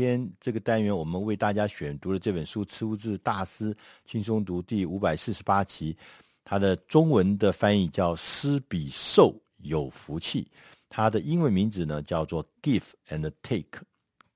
[0.00, 5.96] 天这个单元，我们为大家选读的这本书《出自大师轻松读》第五百四十八期，
[6.44, 10.46] 它的中文的翻译叫“施比受有福气”，
[10.88, 13.64] 它的英文名字呢叫做 “Give and Take”，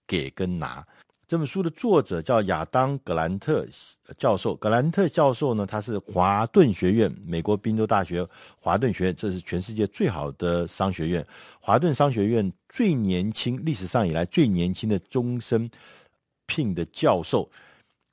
[0.04, 0.84] 给跟拿。
[1.32, 3.66] 这本书的作者叫亚当·格兰特
[4.18, 4.54] 教授。
[4.54, 8.22] 格兰特教授呢，他是华顿学院，美国宾州大学
[8.60, 11.26] 华顿学院，这是全世界最好的商学院。
[11.58, 15.70] 华顿商学院最年轻，历史上以来最年轻的终身
[16.44, 17.50] 聘的教授。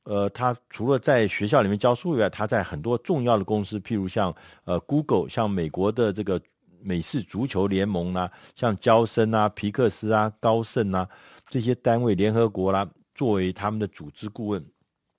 [0.03, 6.41] 呃，他除了在学校里面教书以外，他在很多重要的公司，譬如像呃 Google，像美国的这个
[6.81, 11.05] 美式足球联盟啊，像娇生啊、皮克斯啊、高盛啊
[11.49, 14.65] 这些单位，联合国啦、作为他们的组织顾问，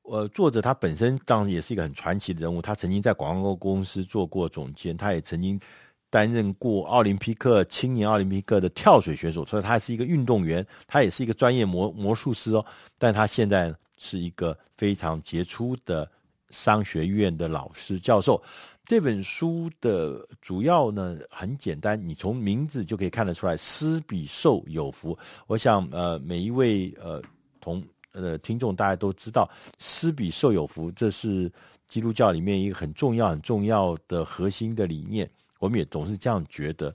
[0.04, 2.62] 呃，作者他本身当然也是一个很传奇的人物。
[2.62, 5.60] 他曾经在广告公司做过总监，他也曾经
[6.08, 12.64] 担任过奥林匹克青年奥林匹克的跳水选手，所以他是一个运动员，他也是一个专业魔魔术师哦。
[12.98, 16.10] 但他现在是一个非常杰出的
[16.48, 18.42] 商学院的老师教授。
[18.86, 25.18] 这本书的主要呢很简单，你从名字就可以看得出来，施比受有福。
[25.46, 27.20] 我想呃，每一位呃。
[27.60, 31.50] 同呃听众大家都知道，施比受有福，这是
[31.88, 35.30] 基督教里面一个很重要、很重要的核心的理念。
[35.58, 36.94] 我们也总是这样觉得。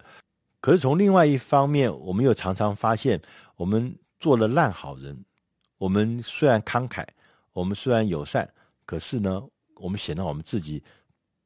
[0.59, 3.21] 可是从另外一方面，我们又常常发现，
[3.55, 5.15] 我们做了烂好人。
[5.77, 7.05] 我们虽然慷慨，
[7.53, 8.49] 我们虽然友善，
[8.85, 9.43] 可是呢，
[9.75, 10.81] 我们显得我们自己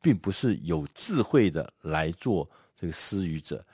[0.02, 3.66] 并不是有智慧的来做这个施予者。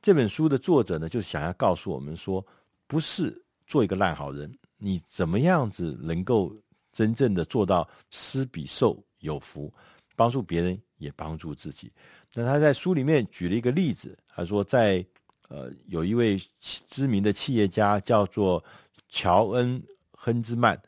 [0.00, 2.42] 这本书的作者呢，就想要告诉我们说，
[2.86, 4.50] 不是做一个烂好人。
[4.78, 6.54] 你怎么样子能够
[6.92, 9.72] 真正的做到施比受有福，
[10.14, 11.92] 帮助别人也帮助自己？
[12.32, 15.04] 那他在书里面举了一个例子，他说在
[15.48, 16.40] 呃有一位
[16.88, 18.62] 知名的企业家叫做
[19.08, 19.80] 乔恩·
[20.12, 20.80] 亨兹曼，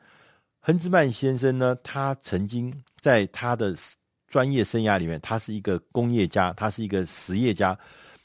[0.60, 3.76] 亨兹曼先生呢，他曾经在他的
[4.28, 7.76] 专业生涯里面，他是一个工业家，他是一个实业家，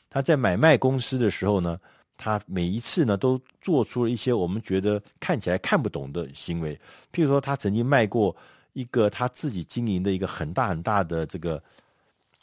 [0.10, 1.80] 他在买卖公司的时候呢。
[2.18, 6.74] 他每一次呢，都做出了一些我们觉得看起来看不懂的行为。
[7.12, 8.36] 譬如说，他曾经卖过
[8.74, 11.62] 一个他自己经营的一个很大很大的这个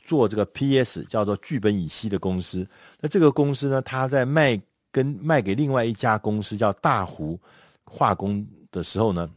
[0.05, 2.69] 做这个 PS 叫做聚苯乙烯的公司。
[3.00, 4.60] 那这个公司呢，他在卖
[4.91, 7.41] 跟卖给另外一家公司叫大湖
[7.84, 9.28] 化工的时候呢，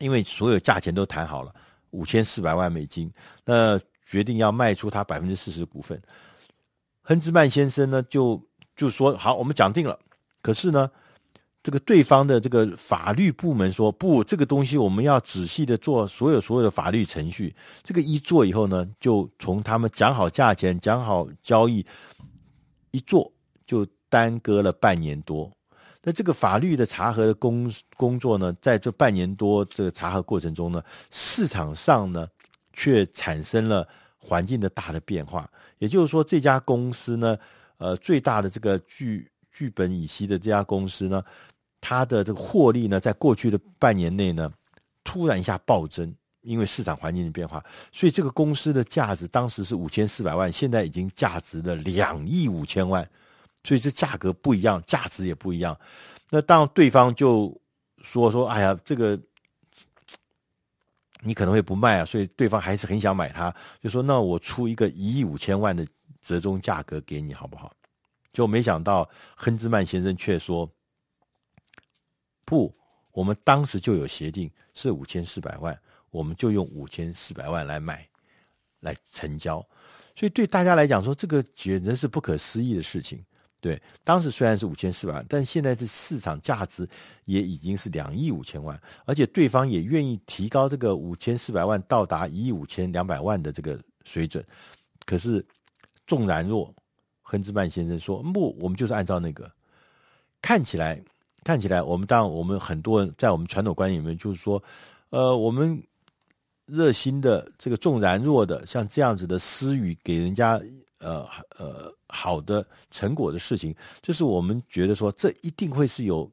[0.00, 1.54] 因为所有价钱都谈好了
[1.90, 3.10] 五千四百万美金，
[3.44, 6.00] 那决定要卖出他百分之四十股份。
[7.00, 8.38] 亨兹曼先生呢就。
[8.76, 9.98] 就说好，我们讲定了。
[10.42, 10.88] 可是呢，
[11.62, 17.52] 这个对方的这个法律部门说不，这个东西我们要仔细的做所有所有的法律程序。
[17.82, 21.84] 这个一做以后呢，就从他们讲好价钱、讲好交易
[22.92, 23.32] 一做，
[23.64, 25.50] 就耽搁了半年多。
[26.04, 32.28] 那这个法律的查核的工工作呢，在这半年多这个查核过程中呢，市场上呢
[32.72, 35.50] 却产生了环境的大的变化。
[35.78, 37.36] 也就是说，这家公司呢。
[37.78, 41.22] 呃，最大的这个聚聚苯乙烯的这家公司呢，
[41.80, 44.50] 它的这个获利呢，在过去的半年内呢，
[45.04, 53.06] 突然一下暴增，因为市场环境的变化，所以这个公司的价值当时是五千四百万，现在已经价值了两亿五千万，
[53.64, 55.78] 所以这价格不一样，价值也不一样。
[56.30, 57.54] 那当对方就
[58.02, 59.20] 说说，哎呀，这个
[61.20, 65.86] 你可能会不卖啊，所以对方还是很想买它，就说那我出一个一亿五千万的。
[66.26, 67.72] 折中价格给你好不好？
[68.32, 70.68] 就没想到亨兹曼先生却说
[72.44, 72.76] ：“不，
[73.12, 78.06] 我们当时就有协定，是五千四百万，我们就用五千四百万来买，
[78.80, 79.66] 来成交。
[80.16, 83.24] 所以对大家来讲说，这个简直是不可思议的事情。
[83.60, 86.86] 对，当时虽然是五千四百万，但现在这市场价值
[87.24, 94.44] 也已经是两亿五千万，而且对方也愿意提高这个五千四百万到达一亿五千两百万的这个水准。
[95.06, 95.42] 可是。”
[96.06, 96.72] 纵然若，
[97.22, 99.50] 亨兹曼先生说：“不，我们就是按照那个
[100.40, 101.02] 看起来，
[101.42, 104.62] 看起来，我们当然，我们很多人在我们传统观念里面，就是说，
[105.10, 105.82] 呃，我们
[106.66, 110.60] 热心的这个纵然若的，像这样子的施予给人家，
[110.98, 111.26] 呃
[111.58, 116.30] 呃，好的成果的事情，就是我们觉得说，这一定会是有，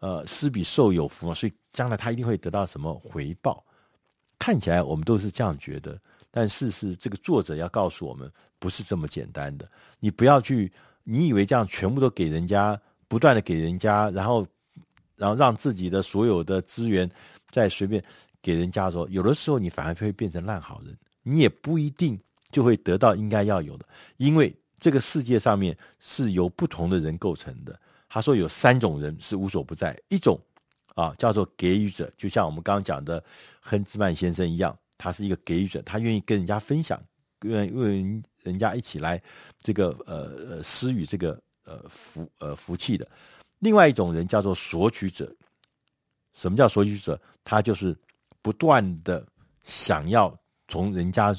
[0.00, 3.64] 呃，施比受有福嘛，所以将来他一定会得到什么回报。
[4.38, 5.98] 看起来我们都是这样觉得。”
[6.38, 8.30] 但事实，这个作者要告诉我们，
[8.60, 9.68] 不是这么简单的。
[9.98, 10.70] 你不要去，
[11.02, 14.46] 你以为这样全部都给人家，不断的给人家，然后，
[15.16, 17.10] 然后让自己的所有的资源
[17.50, 18.00] 再随便
[18.40, 22.16] 给人家的时候，有的时候你反而会变成烂好人，你也不一定
[22.52, 23.84] 就会得到应该要有的。
[24.16, 27.76] 因为这个世界上面是由不同的人构成的。
[28.08, 30.40] 他说有三种人是无所不在，一种
[30.94, 33.20] 啊，叫做给予者，就像我们刚刚讲的
[33.58, 37.00] 亨兹曼先生一样，他是一个给予者，他愿意跟人家分享，
[37.42, 39.22] 愿为人家一起来
[39.62, 43.08] 这个呃呃施予这个呃福呃福气的。
[43.60, 45.34] 另外一种人叫做索取者，
[46.34, 47.18] 什么叫索取者？
[47.44, 47.96] 他就是
[48.42, 49.26] 不断的
[49.64, 50.36] 想要
[50.66, 51.34] 从人家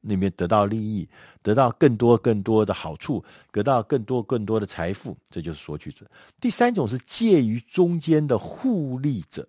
[0.00, 1.08] 那边得到利益，
[1.42, 6.04] 得到更多更多的好处，得到更多更多的财富，这就是索取者。
[6.40, 9.48] 第三种是介于中间的互利者，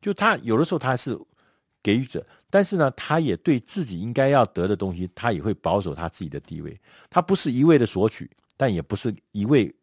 [0.00, 1.18] 就他有的时候他是
[1.82, 6.78] 给予者，但是呢，他也对自己应该要得的东西，他也会保守他自己的地位。
[7.08, 9.74] 他不是一味的索取，但也不是一味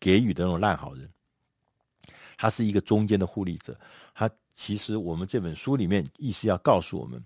[0.00, 1.06] 给予的那种烂好人，
[2.38, 3.78] 他是一个中间的互利者。
[4.14, 7.22] 他其实我们这本书里面意思要告诉我们。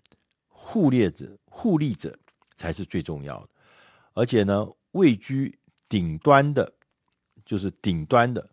[0.49, 2.19] 互利者，互利者
[2.57, 3.49] 才是最重要的，
[4.15, 5.57] 而且呢，位居
[5.89, 6.73] 顶端的，
[7.45, 8.51] 就是顶端的，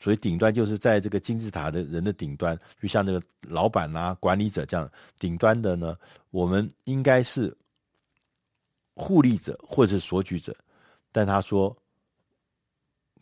[0.00, 5.96] 所以顶端就是在这个金字塔的人的顶端，就像那个老板啊、管理者这样，顶端的呢，
[6.30, 7.56] 我们应该是
[8.94, 10.56] 互利者或者是索取者。
[11.12, 11.76] 但他说，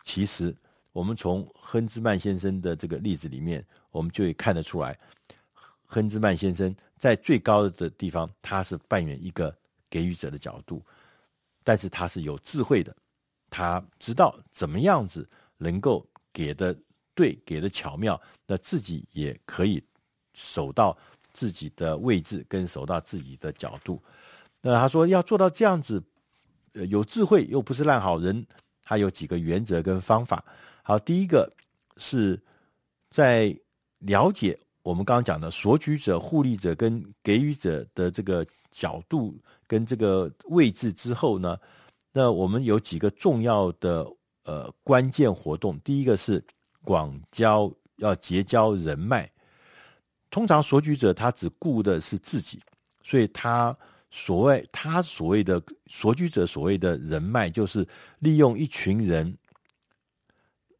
[0.05, 0.57] 其实
[0.93, 4.99] 我们从亨兹曼先生的这个例子里面，我们就会看得出来，
[5.85, 6.75] 亨兹曼先生。
[6.97, 9.57] 在最高的地方，他是扮演一个
[9.89, 10.83] 给予者的角度，
[11.63, 12.95] 但是他是有智慧的，
[13.49, 15.29] 他知道怎么样子
[15.59, 16.05] 能够
[16.39, 16.73] 给的
[17.17, 19.83] 对，给的巧妙，那自己也可以
[20.35, 20.97] 守到
[21.33, 24.01] 自己的位置，跟守到自己的角度。
[24.61, 26.01] 那他说要做到这样子，
[26.89, 28.47] 有智慧又不是烂好人，
[28.85, 30.45] 他有几个原则跟方法。
[30.85, 31.53] 好，第一个
[31.97, 32.41] 是
[33.11, 33.53] 在
[33.99, 34.57] 了解。
[34.85, 39.37] 我们刚刚讲的索取者、互利者跟给予者的这个角度
[39.67, 41.59] 跟这个位置之后呢，
[42.13, 44.07] 那我们有几个重要的
[44.49, 45.79] 呃关键活动。
[45.81, 46.43] 第一个是
[46.83, 49.31] 广交，要结交人脉。
[50.31, 52.59] 通常索取者他只顾的是自己，
[53.05, 53.77] 所以他
[54.11, 57.87] 所谓他所谓的索取者所谓的人脉，就是
[58.21, 59.37] 利用一群人，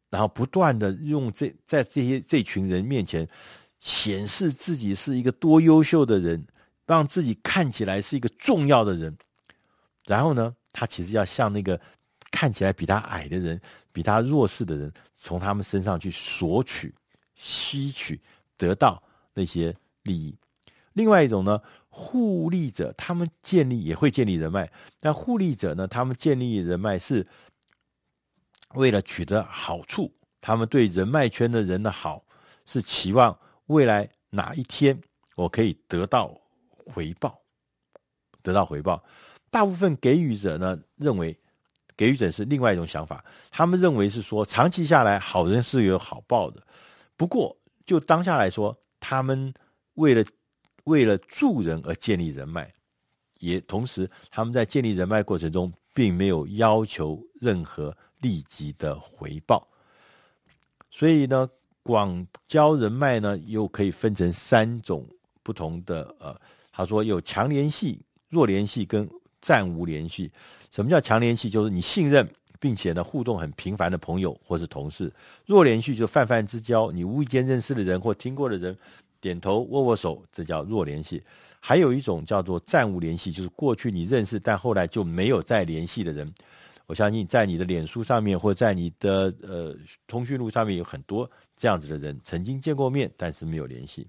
[0.09, 3.29] 然后不断的用这在这些这群人面前。
[3.81, 6.45] 显示自己是一个多优秀的人，
[6.85, 9.17] 让自己看起来是一个重要的人。
[10.05, 11.79] 然后呢，他其实要向那个
[12.31, 13.59] 看起来比他矮的人、
[13.91, 16.93] 比他弱势的人，从他们身上去索取、
[17.35, 18.19] 吸取、
[18.57, 19.01] 得到
[19.33, 20.35] 那些利益。
[20.93, 27.25] 另外一种呢，互利者，他们建立也会建立人脉，但互利者呢，他们建立人脉是
[28.75, 32.23] 为了取得好处，他们对人脉圈的人的好
[32.65, 33.37] 是期望。
[33.67, 34.99] 未来哪一天
[35.35, 36.35] 我可以得到
[36.69, 37.39] 回报？
[38.41, 39.03] 得到回报，
[39.51, 41.37] 大部分给予者呢，认为，
[41.99, 46.63] 给予者是另外一种想法，他们认为是说，长期下来好人是有好报的。
[47.17, 47.53] 不过
[47.85, 49.53] 就当下来说，他们
[49.95, 50.23] 为了
[50.85, 52.73] 为了助人而建立人脉，
[53.39, 59.67] 也同时他们在建立人脉过程中，并没有要求任何立即的回报，
[60.89, 61.49] 所以呢。
[61.81, 65.07] 广交人脉呢，又可以分成三种
[65.41, 66.39] 不同的呃，
[66.71, 69.09] 他说有强联系、弱联系跟
[69.41, 70.31] 暂无联系。
[70.71, 71.49] 什么叫强联系？
[71.49, 72.27] 就是你信任
[72.59, 75.11] 并且呢互动很频繁的朋友或是同事。
[75.45, 78.77] 弱联系就泛泛之交，你无意间认识的人或听过的人，
[79.19, 81.23] 点头握握手，这叫弱联系。
[81.59, 86.33] 还有一种叫做暂无联系，就是过去你认识但后来就没有再联系的人。
[86.85, 89.75] 我相信在你的脸书上面，或在你的呃
[90.07, 94.07] 通讯录上面，有很多这样子的人曾经见过面，但是没有联系。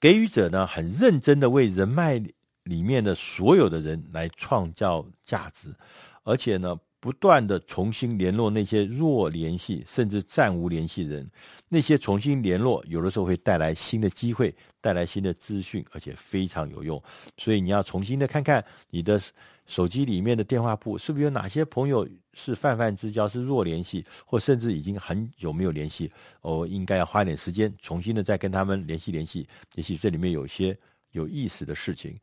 [0.00, 2.20] 给予者呢，很认真的为人脉
[2.64, 5.74] 里面的所有的人来创造价值，
[6.22, 11.28] 而且呢，不断的重新联络那些弱联系甚至暂无联系人。
[11.68, 17.02] 那些重新联络，有的时候会带来新的机会，带来新的资讯，而且非常有用。
[17.36, 19.20] 所以你要重新的看看你的。
[19.66, 26.10] 手机里面的电话簿是不是有哪些朋友是泛泛之交，是弱联系，或甚至已经很久没有联系？
[26.40, 29.46] 哦，应该要花点时间重新的再跟他们联系联系。
[29.76, 30.76] 也许这里面有些
[31.12, 32.18] 有意思的事情。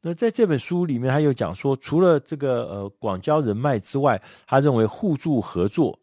[0.00, 5.98] 那在这本书里面，他又讲说，除了这个呃广交人脉之外，他认为互助合作、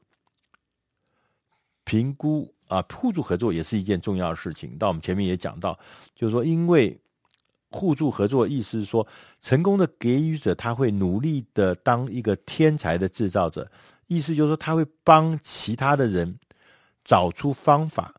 [1.83, 4.77] 评估啊，互助合作也是一件重要的事情。
[4.77, 5.77] 到我们前面也讲到，
[6.15, 6.99] 就是说因为。
[7.71, 9.05] 互助合作，意思是说，
[9.41, 13.71] 成功的给予者他会努力的当一个天才的制造者，
[14.07, 16.39] 意思就是说，他会帮其他的人
[17.05, 18.11] 找出方法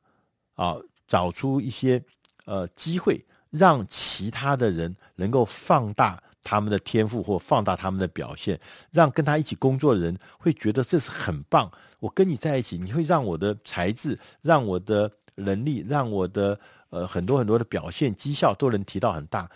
[0.55, 0.77] 啊，
[1.09, 2.01] 找出一些
[2.45, 8.59] 呃机会，让其他的人能够放大他们的天赋或放大他们的表现，
[8.91, 11.71] 让跟他一起工作的人会觉得这是很棒。
[11.99, 19.49] 我跟你在一起，你会让我的才智、让我的能力、让我的呃很多很多的表现绩效都能提到很大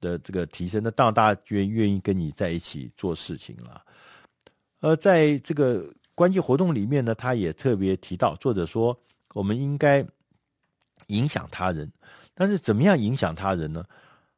[0.00, 0.82] 的这个提升。
[0.82, 3.80] 那当然，大家愿愿意跟你在一起做事情了。
[4.80, 8.98] 而在这个关键活动里面呢，他也特别提到，作者说
[9.32, 10.04] 我们应该
[11.06, 11.88] 影响他人，
[12.34, 13.84] 但是怎么样影响他人呢？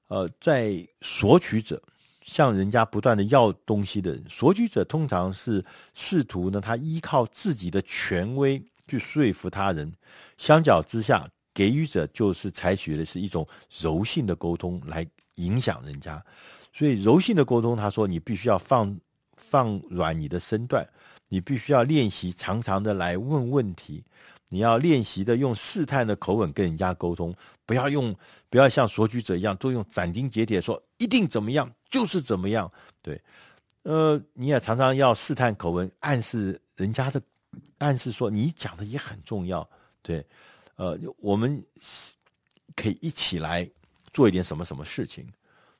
[0.08, 1.82] 呃，在索取者。
[2.26, 8.58] 向人家不断的要东西的人，索取者通常是试图呢，他依靠自己的权威
[8.88, 9.92] 去说服他人。
[10.38, 13.46] 相较之下，给予者就是采取的是一种
[13.78, 16.24] 柔性的沟通来影响人家。
[16.72, 18.98] 所以，柔性的沟通，他说你必须要放
[19.36, 20.88] 放软你的身段，
[21.28, 24.02] 你必须要练习常常的来问问题。
[24.54, 27.34] 你要练习的用试探的口吻跟人家沟通，
[27.66, 28.14] 不要用
[28.48, 32.70] 不要像索取者一样，都用斩钉截铁说一定怎么样就是怎么样。
[33.02, 33.20] 对，
[33.82, 37.20] 呃，你也常常要试探口吻，暗示人家的，
[37.78, 39.68] 暗示说你讲的也很重要。
[40.02, 40.24] 对，
[40.76, 41.60] 呃，我们
[42.76, 43.68] 可以一起来
[44.12, 45.26] 做一点什么什么事情。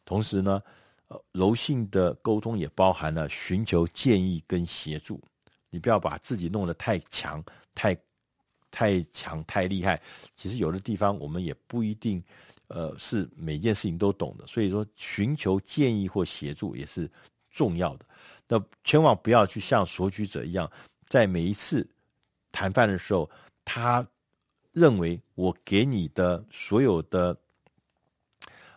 [0.04, 0.60] 同时呢，
[1.06, 5.22] 呃，柔性的沟通也包含了寻求建议跟协助。
[5.70, 7.40] 你不要把自己弄得太强
[7.72, 7.96] 太。
[8.74, 10.02] 太强太厉害，
[10.34, 12.20] 其实有的地方我们也不一定，
[12.66, 14.44] 呃，是每件事情都懂的。
[14.48, 17.08] 所以说，寻求建议或协助也是
[17.52, 18.04] 重要的。
[18.48, 20.68] 那千万不要去像索取者一样，
[21.06, 21.88] 在每一次
[22.50, 23.30] 谈判的时候，
[23.64, 24.04] 他
[24.72, 27.36] 认为我给你的所有的，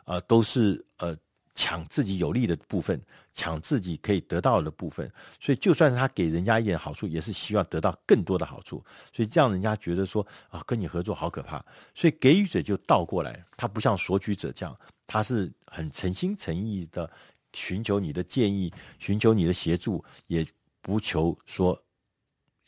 [0.05, 1.17] 呃，都是呃。
[1.57, 3.01] 抢自己有利的部分，
[3.33, 5.11] 抢自己可以得到的部分，
[5.41, 8.77] 所以就算是他给人家一点好处，也是希望得到更多的好处。
[9.11, 11.65] 所以这样人家觉得说啊，跟你合作好可怕。
[11.95, 17.09] 所以给予者就倒过来，他不像索取者这样，他是很诚心诚意的
[17.53, 20.45] 寻求你的建议，寻求你的协助，也
[20.79, 21.81] 不求说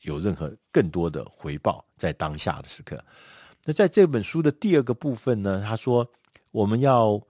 [0.02, 3.00] 有任何更多的回报在当下的时刻。
[3.66, 6.12] 那在这本书的第二个部分呢，他说
[6.50, 7.22] 我们要。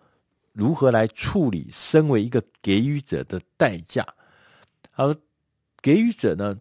[0.60, 4.06] 如何来处理身为一个给予者的代价？
[4.92, 5.16] 他说，
[5.82, 6.60] 给予者呢，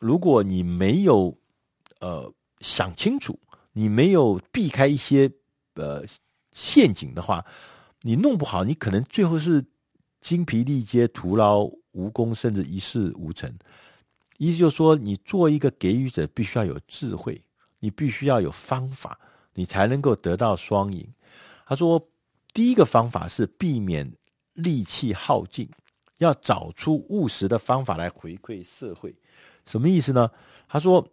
[0.00, 1.38] 如果你没有
[2.00, 3.38] 呃想清楚，
[3.72, 5.30] 你没有避开一些
[5.74, 6.04] 呃
[6.50, 7.46] 陷阱的话，
[8.00, 9.64] 你弄不好，你可能最后是
[10.20, 11.62] 精疲力竭、徒劳
[11.92, 13.48] 无功，甚至一事无成。
[14.36, 17.40] 意思就是说，你做一个给予者，必须要有智慧，
[17.78, 19.16] 你必须要有方法，
[19.54, 21.06] 你才能够得到双赢。
[21.64, 22.04] 他说。
[22.52, 24.12] 第一个方法是避免
[24.52, 25.68] 力气耗尽，
[26.18, 29.14] 要找出务实的方法来回馈社会。
[29.64, 30.30] 什么意思呢？
[30.68, 31.06] 他说，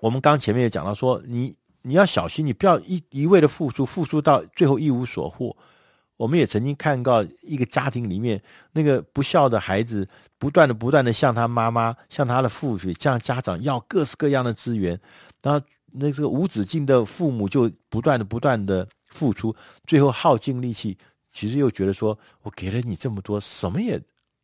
[0.00, 5.56] 我们刚前面也讲到说，你你要小心，你不要一一味的付出，付出到最后一无所获。
[6.16, 8.40] 我们也曾经看到一个家庭里面，
[8.72, 14.98] 那个不孝的孩子，不断的不断的向他妈妈、向他的父亲、向家长要各式各样的资源，
[15.42, 18.88] 然后那个无止境的父母就不断的不断的。
[19.16, 19.54] 付出，
[19.86, 20.96] 最后耗尽力气，
[21.32, 24.00] 其实又觉得说，我给了你这么多，什么也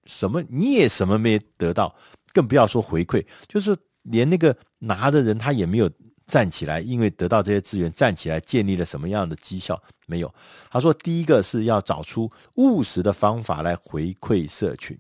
[0.07, 1.95] 什么你也什么没得到，
[2.33, 5.91] 更不要说回馈，就是连那个拿的人他也没有
[6.27, 10.35] 站起来，因为得到这些资源站起来建立了什么样的绩效没有。
[10.71, 14.99] 他说，第一个是要找出务实的方法来回馈社群，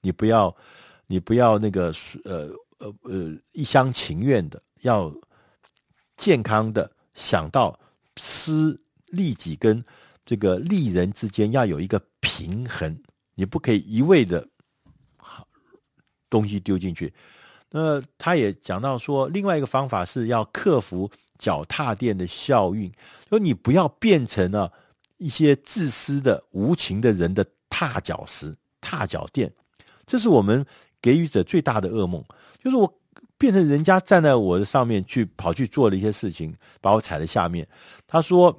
[0.00, 0.54] 你不要
[1.06, 1.92] 你不要那个
[2.24, 5.12] 呃呃呃一厢情愿的，要
[6.16, 7.78] 健康的想到
[8.16, 8.80] 施。
[9.14, 9.84] 利己跟
[10.26, 12.98] 这个利人之间要有一个平衡，
[13.34, 14.48] 你不可以一味的
[15.18, 15.46] 好
[16.30, 17.12] 东西丢进去。
[17.70, 22.90] 那他也讲到说，另外一个方法是要克服脚踏垫的效应，
[23.28, 24.72] 说你不要变成了
[25.18, 29.52] 一些自私的、无情的人的踏脚石、踏脚垫。
[30.06, 30.64] 这是我们
[31.02, 32.24] 给予者最大的噩梦，
[32.62, 32.98] 就是我
[33.36, 37.68] 变成人家站在我的上面去跑去做了一些事情，把我踩在下面。
[38.06, 38.58] 他说。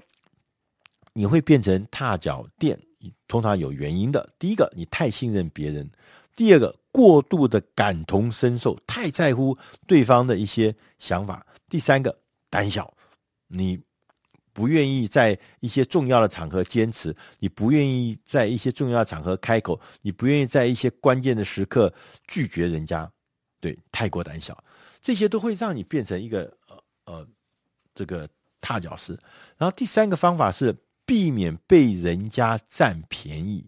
[1.17, 2.77] 你会变成踏脚垫，
[3.25, 4.29] 通常有原因的。
[4.37, 5.87] 第一个，你太信任别人；
[6.35, 9.57] 第二个，过度的感同身受，太在乎
[9.87, 12.19] 对方的一些想法；第三个，
[12.49, 12.93] 胆小，
[13.47, 13.79] 你
[14.51, 21.93] 不愿意在一些重要的场合坚持，你不愿意在一些重要场合开口，你不愿意在一些关键的时刻
[22.27, 23.09] 拒绝人家，
[23.61, 24.61] 对，太过胆小，
[25.01, 27.27] 这些都会让你变成一个呃呃
[27.93, 28.27] 这个
[28.59, 29.17] 踏脚石。
[29.57, 30.75] 然后第三个方法是。
[31.05, 33.65] 避免被人家占便宜，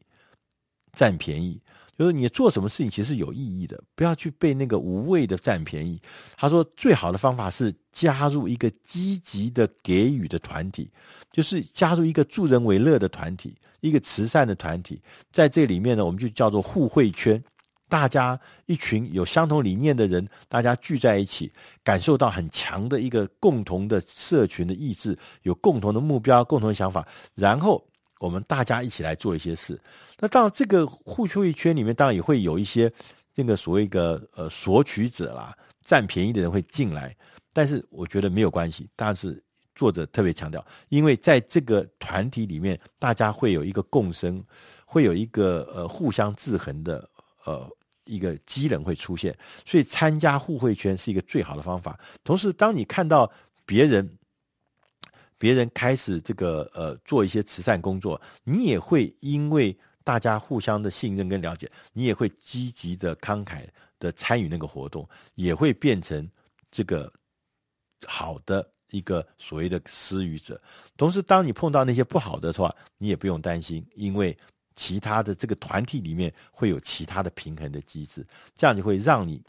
[0.93, 1.61] 占便宜
[1.97, 5.99] 就是你做什么事情其实有意义的，不要去被那个无谓的占便宜。
[6.35, 10.91] 他说，最好的方法是加入一个积极的给予的团体，
[11.31, 15.01] 就是加入一个助人为乐的团体，一个慈善的团体，
[15.33, 17.43] 在这里面呢，我们就叫做互惠圈。
[17.89, 21.49] 大家一群有相同理念的人，大家聚在一起，
[21.83, 27.81] 感受到很强的一个共同的社群的意志，有共同的目标、共同的想法，然后
[28.19, 29.79] 我们大家一起来做一些事。
[30.19, 32.91] 那当然，这个互惠圈里面当然也会有一些
[33.33, 37.15] 这个所谓一个呃索取者啦、占便宜的人会进来，
[37.53, 38.89] 但是我觉得没有关系。
[38.97, 39.41] 但是
[39.75, 44.43] 作者特别强调，因为在这个团体里面，大家会有一个共生，
[44.85, 47.09] 会有一个呃互相制衡的
[47.45, 47.65] 呃。
[48.07, 51.99] 一个机能会出现，所以参加互惠圈是一个最好的方法。
[52.23, 53.31] 同时，当你看到
[53.65, 54.17] 别人
[55.37, 63.63] 别人开始这个呃做一些慈善工作，你也会因为大家互相的信任跟了解，你也会积极的慷慨
[63.99, 66.27] 的参与那个活动，也会变成
[66.71, 67.11] 这个
[68.05, 70.59] 好的一个所谓的施予者。
[70.95, 74.37] 同时，当你碰到那些不好的话，你也不用担心，因为。
[74.77, 79.43] 其他的这个团体里面会有其他的平衡的机制，这样就会让你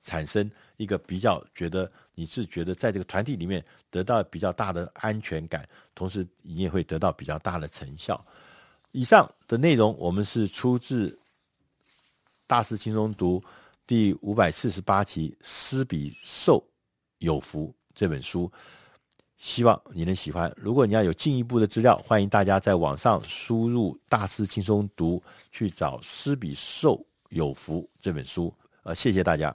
[0.00, 8.22] 产生一个比较觉得你是觉得在这个团体里面得到比较大的安全感，同时你也会得到比较大的成效。
[8.92, 11.08] 以上的内容我们是出自
[12.46, 13.40] 《大师轻松读》
[13.86, 16.62] 第五百四十八期《施比受
[17.18, 18.52] 有福》这本书。
[19.44, 20.50] 希望你能喜欢。
[20.56, 25.22] 如果你要有进一步的资料，欢迎大家在网上输入“大师轻松读”
[25.52, 28.52] 去找《施比寿有福》这本书。
[28.84, 29.54] 呃，谢谢大家。